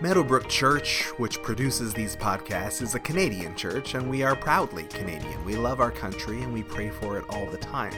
Meadowbrook 0.00 0.48
Church, 0.48 1.06
which 1.16 1.42
produces 1.42 1.92
these 1.92 2.14
podcasts, 2.14 2.80
is 2.82 2.94
a 2.94 3.00
Canadian 3.00 3.56
church, 3.56 3.94
and 3.94 4.08
we 4.08 4.22
are 4.22 4.36
proudly 4.36 4.84
Canadian. 4.84 5.44
We 5.44 5.56
love 5.56 5.80
our 5.80 5.90
country 5.90 6.40
and 6.40 6.54
we 6.54 6.62
pray 6.62 6.88
for 6.88 7.18
it 7.18 7.24
all 7.30 7.46
the 7.46 7.58
time. 7.58 7.92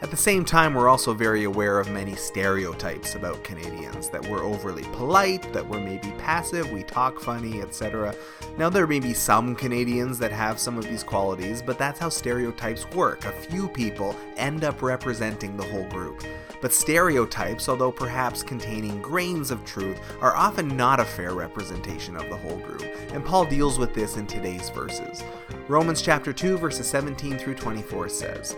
At 0.00 0.12
the 0.12 0.16
same 0.16 0.44
time, 0.44 0.74
we're 0.74 0.88
also 0.88 1.12
very 1.12 1.42
aware 1.42 1.80
of 1.80 1.90
many 1.90 2.14
stereotypes 2.14 3.16
about 3.16 3.42
Canadians 3.42 4.10
that 4.10 4.24
we're 4.28 4.44
overly 4.44 4.84
polite, 4.92 5.52
that 5.52 5.68
we're 5.68 5.80
maybe 5.80 6.12
passive, 6.18 6.70
we 6.70 6.84
talk 6.84 7.18
funny, 7.18 7.60
etc. 7.60 8.14
Now, 8.56 8.70
there 8.70 8.86
may 8.86 9.00
be 9.00 9.12
some 9.12 9.56
Canadians 9.56 10.20
that 10.20 10.30
have 10.30 10.60
some 10.60 10.78
of 10.78 10.88
these 10.88 11.02
qualities, 11.02 11.62
but 11.62 11.78
that's 11.78 11.98
how 11.98 12.10
stereotypes 12.10 12.88
work. 12.90 13.24
A 13.24 13.32
few 13.32 13.66
people 13.66 14.14
end 14.36 14.62
up 14.62 14.82
representing 14.82 15.56
the 15.56 15.64
whole 15.64 15.88
group. 15.88 16.22
But 16.60 16.72
stereotypes, 16.72 17.68
although 17.68 17.92
perhaps 17.92 18.42
containing 18.42 19.00
grains 19.00 19.50
of 19.50 19.64
truth, 19.64 19.98
are 20.20 20.36
often 20.36 20.76
not 20.76 21.00
a 21.00 21.04
fair 21.04 21.32
representation 21.32 22.16
of 22.16 22.28
the 22.28 22.36
whole 22.36 22.58
group, 22.58 22.84
and 23.12 23.24
Paul 23.24 23.46
deals 23.46 23.78
with 23.78 23.94
this 23.94 24.16
in 24.16 24.26
today's 24.26 24.68
verses. 24.70 25.22
Romans 25.68 26.02
chapter 26.02 26.32
2 26.32 26.58
verses 26.58 26.86
17 26.86 27.38
through 27.38 27.54
24 27.54 28.08
says, 28.08 28.56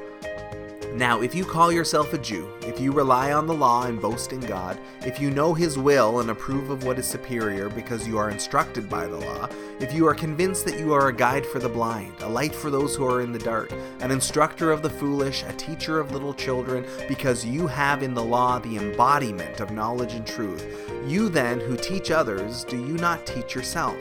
now, 0.95 1.23
if 1.23 1.35
you 1.35 1.47
call 1.47 1.73
yourself 1.73 2.13
a 2.13 2.19
Jew, 2.19 2.53
if 2.63 2.79
you 2.79 2.93
rely 2.93 3.33
on 3.33 3.47
the 3.47 3.55
law 3.55 3.87
and 3.87 4.01
boast 4.01 4.33
in 4.33 4.41
God, 4.41 4.79
if 5.07 5.19
you 5.19 5.31
know 5.31 5.55
His 5.55 5.79
will 5.79 6.21
and 6.21 6.29
approve 6.29 6.69
of 6.69 6.85
what 6.85 6.99
is 6.99 7.07
superior 7.07 7.71
because 7.71 8.07
you 8.07 8.19
are 8.19 8.29
instructed 8.29 8.91
by 8.91 9.07
the 9.07 9.17
law, 9.17 9.49
if 9.81 9.95
you 9.95 10.07
are 10.07 10.15
convinced 10.15 10.67
that 10.67 10.79
you 10.79 10.93
are 10.93 11.09
a 11.09 11.13
guide 11.13 11.47
for 11.47 11.61
the 11.61 11.69
blind, 11.69 12.13
a 12.21 12.29
light 12.29 12.55
for 12.55 12.69
those 12.69 12.95
who 12.95 13.07
are 13.07 13.23
in 13.23 13.33
the 13.33 13.39
dark, 13.39 13.73
an 14.01 14.11
instructor 14.11 14.71
of 14.71 14.83
the 14.83 14.91
foolish, 14.91 15.45
a 15.45 15.53
teacher 15.55 15.99
of 15.99 16.13
little 16.13 16.35
children, 16.35 16.85
because 17.09 17.43
you 17.43 17.67
have 17.67 18.03
in 18.03 18.13
the 18.13 18.23
law 18.23 18.59
the 18.59 18.77
embodiment 18.77 19.61
of 19.61 19.71
knowledge 19.71 20.13
and 20.13 20.27
truth, 20.27 20.67
you 21.07 21.31
then 21.31 21.59
who 21.59 21.77
teach 21.77 22.11
others, 22.11 22.65
do 22.65 22.77
you 22.77 22.99
not 22.99 23.25
teach 23.25 23.55
yourself? 23.55 23.97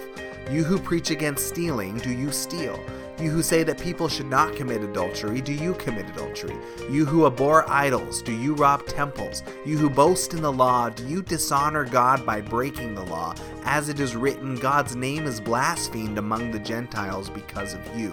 You 0.52 0.66
who 0.66 0.78
preach 0.78 1.09
against 1.09 1.47
stealing, 1.47 1.97
do 2.00 2.12
you 2.12 2.31
steal? 2.34 2.78
You 3.22 3.30
who 3.30 3.44
say 3.44 3.62
that 3.62 3.80
people 3.80 4.10
should 4.10 4.26
not 4.26 4.56
commit 4.56 4.82
adultery, 4.82 5.42
do 5.42 5.54
you 5.54 5.76
commit 5.76 6.10
adultery? 6.10 6.56
You 6.90 7.06
who 7.06 7.28
abhor 7.28 7.70
idols, 7.70 8.24
do 8.24 8.32
you 8.32 8.56
rob 8.56 8.88
temples? 8.88 9.44
You 9.64 9.78
who 9.78 9.92
boast 9.92 10.34
in 10.34 10.42
the 10.42 10.52
law, 10.52 10.90
do 10.90 11.08
you 11.08 11.22
dishonor 11.22 11.86
God 11.86 12.26
by 12.26 12.42
breaking 12.42 12.96
the 12.96 13.06
law? 13.06 13.36
As 13.64 13.90
it 13.90 14.00
is 14.00 14.16
written, 14.16 14.56
God's 14.56 14.96
name 14.96 15.28
is 15.28 15.40
blasphemed 15.40 16.18
among 16.18 16.50
the 16.50 16.58
Gentiles 16.58 17.30
because 17.30 17.76
of 17.76 17.96
you. 17.96 18.12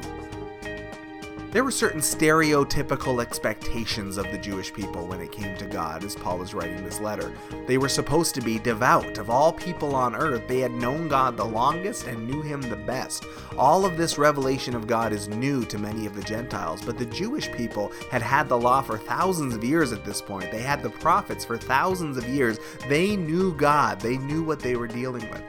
There 1.50 1.64
were 1.64 1.70
certain 1.70 2.02
stereotypical 2.02 3.22
expectations 3.22 4.18
of 4.18 4.30
the 4.30 4.36
Jewish 4.36 4.70
people 4.70 5.06
when 5.06 5.22
it 5.22 5.32
came 5.32 5.56
to 5.56 5.64
God 5.64 6.04
as 6.04 6.14
Paul 6.14 6.42
is 6.42 6.52
writing 6.52 6.84
this 6.84 7.00
letter. 7.00 7.32
They 7.66 7.78
were 7.78 7.88
supposed 7.88 8.34
to 8.34 8.42
be 8.42 8.58
devout. 8.58 9.16
Of 9.16 9.30
all 9.30 9.54
people 9.54 9.94
on 9.94 10.14
earth, 10.14 10.46
they 10.46 10.60
had 10.60 10.72
known 10.72 11.08
God 11.08 11.38
the 11.38 11.44
longest 11.44 12.06
and 12.06 12.28
knew 12.28 12.42
him 12.42 12.60
the 12.60 12.76
best. 12.76 13.24
All 13.56 13.86
of 13.86 13.96
this 13.96 14.18
revelation 14.18 14.76
of 14.76 14.86
God 14.86 15.10
is 15.10 15.26
new 15.26 15.64
to 15.64 15.78
many 15.78 16.04
of 16.04 16.14
the 16.14 16.22
Gentiles, 16.22 16.82
but 16.82 16.98
the 16.98 17.06
Jewish 17.06 17.50
people 17.52 17.92
had 18.10 18.20
had 18.20 18.50
the 18.50 18.58
law 18.58 18.82
for 18.82 18.98
thousands 18.98 19.54
of 19.54 19.64
years 19.64 19.90
at 19.90 20.04
this 20.04 20.20
point. 20.20 20.52
They 20.52 20.60
had 20.60 20.82
the 20.82 20.90
prophets 20.90 21.46
for 21.46 21.56
thousands 21.56 22.18
of 22.18 22.28
years. 22.28 22.58
They 22.88 23.16
knew 23.16 23.54
God, 23.56 24.00
they 24.00 24.18
knew 24.18 24.42
what 24.42 24.60
they 24.60 24.76
were 24.76 24.86
dealing 24.86 25.26
with. 25.30 25.42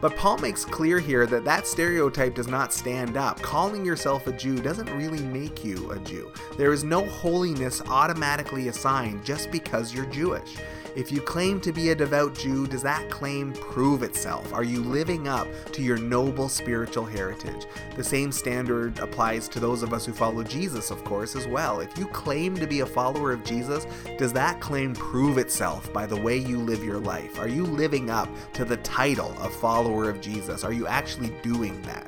But 0.00 0.16
Paul 0.16 0.38
makes 0.38 0.64
clear 0.64 0.98
here 0.98 1.26
that 1.26 1.44
that 1.44 1.66
stereotype 1.66 2.34
does 2.34 2.48
not 2.48 2.72
stand 2.72 3.16
up. 3.16 3.40
Calling 3.42 3.84
yourself 3.84 4.26
a 4.26 4.32
Jew 4.32 4.56
doesn't 4.56 4.90
really 4.90 5.22
make 5.22 5.64
you 5.64 5.90
a 5.90 5.98
Jew. 6.00 6.32
There 6.56 6.72
is 6.72 6.84
no 6.84 7.04
holiness 7.04 7.82
automatically 7.88 8.68
assigned 8.68 9.24
just 9.24 9.50
because 9.50 9.94
you're 9.94 10.06
Jewish. 10.06 10.56
If 10.96 11.12
you 11.12 11.20
claim 11.20 11.60
to 11.60 11.72
be 11.72 11.90
a 11.90 11.94
devout 11.94 12.34
Jew, 12.34 12.66
does 12.66 12.82
that 12.82 13.10
claim 13.10 13.52
prove 13.52 14.02
itself? 14.02 14.54
Are 14.54 14.64
you 14.64 14.80
living 14.80 15.28
up 15.28 15.46
to 15.72 15.82
your 15.82 15.98
noble 15.98 16.48
spiritual 16.48 17.04
heritage? 17.04 17.66
The 17.96 18.02
same 18.02 18.32
standard 18.32 18.98
applies 18.98 19.46
to 19.48 19.60
those 19.60 19.82
of 19.82 19.92
us 19.92 20.06
who 20.06 20.14
follow 20.14 20.42
Jesus, 20.42 20.90
of 20.90 21.04
course, 21.04 21.36
as 21.36 21.46
well. 21.46 21.80
If 21.80 21.98
you 21.98 22.06
claim 22.06 22.54
to 22.54 22.66
be 22.66 22.80
a 22.80 22.86
follower 22.86 23.30
of 23.30 23.44
Jesus, 23.44 23.86
does 24.16 24.32
that 24.32 24.62
claim 24.62 24.94
prove 24.94 25.36
itself 25.36 25.92
by 25.92 26.06
the 26.06 26.18
way 26.18 26.38
you 26.38 26.60
live 26.60 26.82
your 26.82 26.98
life? 26.98 27.38
Are 27.38 27.48
you 27.48 27.66
living 27.66 28.08
up 28.08 28.30
to 28.54 28.64
the 28.64 28.78
title 28.78 29.36
of 29.42 29.54
follower 29.96 30.10
of 30.10 30.20
Jesus? 30.20 30.62
Are 30.64 30.72
you 30.72 30.86
actually 30.86 31.30
doing 31.42 31.80
that? 31.82 32.06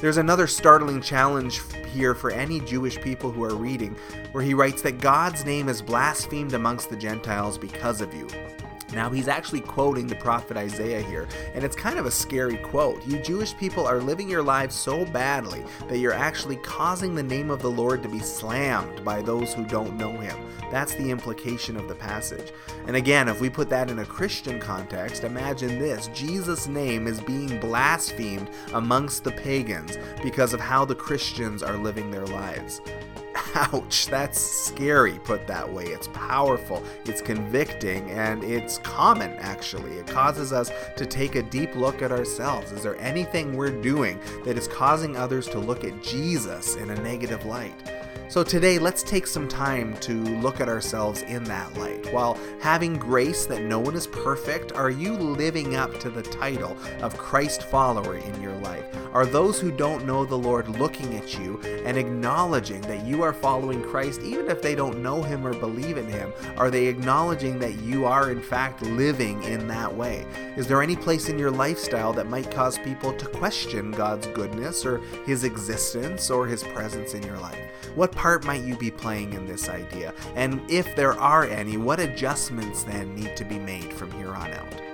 There's 0.00 0.16
another 0.16 0.46
startling 0.46 1.02
challenge 1.02 1.60
here 1.92 2.14
for 2.14 2.30
any 2.30 2.60
Jewish 2.60 2.98
people 2.98 3.30
who 3.30 3.44
are 3.44 3.54
reading, 3.54 3.94
where 4.32 4.42
he 4.42 4.54
writes 4.54 4.80
that 4.82 5.00
God's 5.00 5.44
name 5.44 5.68
is 5.68 5.82
blasphemed 5.82 6.54
amongst 6.54 6.88
the 6.88 6.96
Gentiles 6.96 7.58
because 7.58 8.00
of 8.00 8.14
you. 8.14 8.26
Now, 8.92 9.10
he's 9.10 9.28
actually 9.28 9.60
quoting 9.60 10.06
the 10.06 10.16
prophet 10.16 10.56
Isaiah 10.56 11.02
here, 11.02 11.28
and 11.54 11.64
it's 11.64 11.76
kind 11.76 11.98
of 11.98 12.06
a 12.06 12.10
scary 12.10 12.56
quote. 12.56 13.06
You 13.06 13.18
Jewish 13.18 13.56
people 13.56 13.86
are 13.86 14.00
living 14.00 14.28
your 14.28 14.42
lives 14.42 14.74
so 14.74 15.04
badly 15.04 15.64
that 15.88 15.98
you're 15.98 16.12
actually 16.12 16.56
causing 16.56 17.14
the 17.14 17.22
name 17.22 17.50
of 17.50 17.62
the 17.62 17.70
Lord 17.70 18.02
to 18.02 18.08
be 18.08 18.18
slammed 18.18 19.04
by 19.04 19.22
those 19.22 19.54
who 19.54 19.64
don't 19.64 19.96
know 19.96 20.16
him. 20.16 20.36
That's 20.70 20.94
the 20.94 21.10
implication 21.10 21.76
of 21.76 21.88
the 21.88 21.94
passage. 21.94 22.52
And 22.86 22.96
again, 22.96 23.28
if 23.28 23.40
we 23.40 23.50
put 23.50 23.68
that 23.70 23.90
in 23.90 24.00
a 24.00 24.04
Christian 24.04 24.60
context, 24.60 25.24
imagine 25.24 25.78
this 25.78 26.08
Jesus' 26.08 26.66
name 26.66 27.06
is 27.06 27.20
being 27.20 27.60
blasphemed 27.60 28.50
amongst 28.72 29.24
the 29.24 29.32
pagans 29.32 29.98
because 30.22 30.52
of 30.52 30.60
how 30.60 30.84
the 30.84 30.94
Christians 30.94 31.62
are 31.62 31.76
living 31.76 32.10
their 32.10 32.26
lives. 32.26 32.80
Ouch, 33.54 34.06
that's 34.06 34.40
scary 34.40 35.18
put 35.24 35.46
that 35.46 35.70
way. 35.70 35.84
It's 35.84 36.08
powerful, 36.08 36.82
it's 37.04 37.20
convicting, 37.20 38.10
and 38.10 38.44
it's 38.44 38.78
common 38.78 39.32
actually. 39.38 39.92
It 39.92 40.06
causes 40.06 40.52
us 40.52 40.70
to 40.96 41.04
take 41.06 41.34
a 41.34 41.42
deep 41.42 41.74
look 41.74 42.02
at 42.02 42.12
ourselves. 42.12 42.72
Is 42.72 42.82
there 42.82 42.96
anything 43.00 43.56
we're 43.56 43.70
doing 43.82 44.20
that 44.44 44.56
is 44.56 44.68
causing 44.68 45.16
others 45.16 45.48
to 45.48 45.58
look 45.58 45.84
at 45.84 46.02
Jesus 46.02 46.76
in 46.76 46.90
a 46.90 47.02
negative 47.02 47.44
light? 47.44 47.99
So 48.30 48.44
today, 48.44 48.78
let's 48.78 49.02
take 49.02 49.26
some 49.26 49.48
time 49.48 49.96
to 50.02 50.12
look 50.14 50.60
at 50.60 50.68
ourselves 50.68 51.22
in 51.22 51.42
that 51.44 51.76
light. 51.76 52.12
While 52.12 52.38
having 52.60 52.96
grace 52.96 53.44
that 53.46 53.62
no 53.62 53.80
one 53.80 53.96
is 53.96 54.06
perfect, 54.06 54.70
are 54.70 54.88
you 54.88 55.14
living 55.14 55.74
up 55.74 55.98
to 55.98 56.10
the 56.10 56.22
title 56.22 56.76
of 57.02 57.18
Christ 57.18 57.64
follower 57.64 58.18
in 58.18 58.40
your 58.40 58.54
life? 58.58 58.84
Are 59.12 59.26
those 59.26 59.58
who 59.58 59.72
don't 59.72 60.06
know 60.06 60.24
the 60.24 60.38
Lord 60.38 60.68
looking 60.68 61.16
at 61.16 61.36
you 61.40 61.60
and 61.84 61.98
acknowledging 61.98 62.82
that 62.82 63.04
you 63.04 63.24
are 63.24 63.32
following 63.32 63.82
Christ, 63.82 64.20
even 64.20 64.48
if 64.48 64.62
they 64.62 64.76
don't 64.76 65.02
know 65.02 65.24
Him 65.24 65.44
or 65.44 65.52
believe 65.52 65.96
in 65.96 66.06
Him? 66.06 66.32
Are 66.56 66.70
they 66.70 66.86
acknowledging 66.86 67.58
that 67.58 67.80
you 67.80 68.06
are, 68.06 68.30
in 68.30 68.40
fact, 68.40 68.82
living 68.82 69.42
in 69.42 69.66
that 69.66 69.92
way? 69.92 70.24
Is 70.56 70.68
there 70.68 70.84
any 70.84 70.94
place 70.94 71.28
in 71.28 71.36
your 71.36 71.50
lifestyle 71.50 72.12
that 72.12 72.28
might 72.28 72.52
cause 72.52 72.78
people 72.78 73.12
to 73.12 73.26
question 73.26 73.90
God's 73.90 74.28
goodness 74.28 74.86
or 74.86 74.98
His 75.26 75.42
existence 75.42 76.30
or 76.30 76.46
His 76.46 76.62
presence 76.62 77.14
in 77.14 77.24
your 77.24 77.38
life? 77.38 77.58
What 77.96 78.12
part 78.20 78.44
might 78.44 78.62
you 78.62 78.76
be 78.76 78.90
playing 78.90 79.32
in 79.32 79.46
this 79.46 79.70
idea? 79.70 80.12
And 80.34 80.60
if 80.70 80.94
there 80.94 81.14
are 81.14 81.44
any, 81.44 81.78
what 81.78 81.98
adjustments 81.98 82.82
then 82.82 83.14
need 83.14 83.34
to 83.36 83.46
be 83.46 83.58
made 83.58 83.90
from 83.94 84.10
here 84.12 84.34
on 84.34 84.52
out? 84.52 84.89